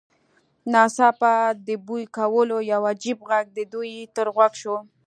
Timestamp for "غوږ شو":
4.35-4.75